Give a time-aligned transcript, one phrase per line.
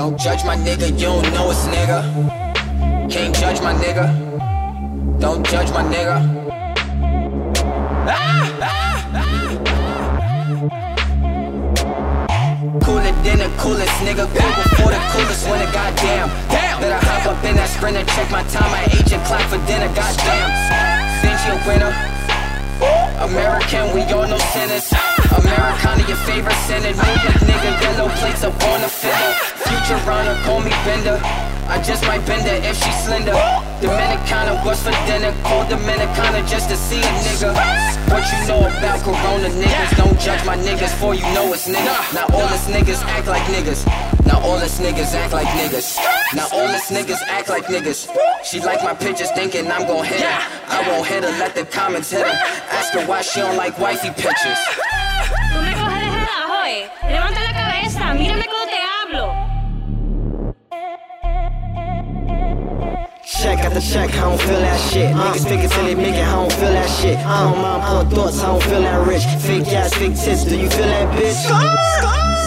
[0.00, 2.00] Don't judge my nigga, you don't know it's nigga.
[3.12, 4.08] Can't judge my nigga.
[5.20, 6.16] Don't judge my nigga.
[8.08, 9.50] Ah, ah, ah.
[12.80, 14.24] Cooler than the coolest nigga.
[14.24, 16.30] Cool before the coolest when it goddamn.
[16.80, 20.48] Better hop up in that sprinter, check my time, my agent clock for dinner, goddamn.
[21.20, 21.92] Since you a winner.
[23.20, 24.88] American, we all know sinners.
[25.28, 26.88] Americana, your favorite sinner.
[26.88, 29.49] York nigga, yellow plates up on the fiddle.
[29.70, 31.20] Future runner, call me Bender.
[31.70, 33.30] I just might bend her if she slender.
[33.78, 35.30] Dominicana, what's for dinner?
[35.46, 37.54] Call Dominicana just to see a nigga.
[38.10, 39.96] What you know about Corona niggas?
[39.96, 41.94] Don't judge my niggas, for you know it's nigga.
[42.12, 43.86] Now all us niggas act like niggas.
[44.26, 45.96] Now all us niggas act like niggas.
[46.34, 48.10] Now all us niggas act like niggas.
[48.42, 50.38] She like my pictures, thinking I'm gon' hit her.
[50.66, 52.38] I won't hit her, let the comments hit her.
[52.70, 54.58] Ask her why she don't like wifey pictures.
[63.50, 65.10] Check after check, I don't feel that shit.
[65.10, 67.18] Niggas fake it till they make it, I don't feel that shit.
[67.18, 69.26] I don't mind poor thoughts, I don't feel that rich.
[69.42, 71.34] Fake ass, fake tits, do you feel that bitch?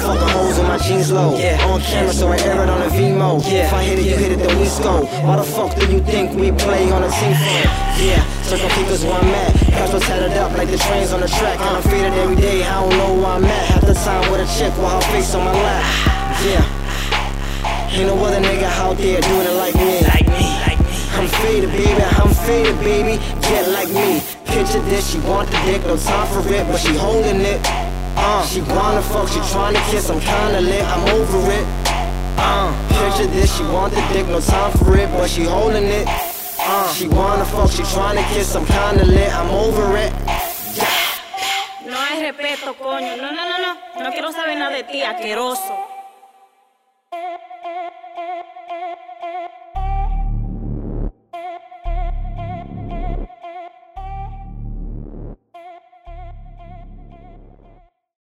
[0.00, 1.36] Fuck the hoes on my jeans low.
[1.36, 1.60] Yeah.
[1.68, 3.44] On camera, so I air it on a V-mode.
[3.44, 3.68] Yeah.
[3.68, 5.04] If I hit it, you hit it, then we score.
[5.20, 7.68] Why the fuck do you think we play on a team for?
[8.00, 9.52] Yeah, circle keepers where I'm at.
[9.76, 11.60] Castro tatted up like the trains on the track.
[11.60, 13.66] I'm faded every day, I don't know where I'm at.
[13.68, 15.84] Half the time with a chick with her face on my lap.
[16.40, 16.64] Yeah.
[17.96, 19.56] Ain't no other nigga out there doing it.
[19.56, 19.95] Like me,
[22.86, 24.22] baby, get like me.
[24.46, 27.60] Picture this, she want the dick, no time for it, but she holding it.
[28.14, 31.66] Uh, she wanna fuck, she tryna kiss, I'm kinda lit, I'm over it.
[32.38, 32.70] Uh,
[33.00, 36.06] picture this, she want the dick, no time for it, but she holding it.
[36.60, 40.12] Uh, she wanna fuck, she tryna kiss, I'm kinda lit, I'm over it.
[41.90, 43.16] No respeto, coño.
[43.22, 43.72] No, no, no, no.
[44.02, 45.74] No quiero saber nada de ti, asqueroso.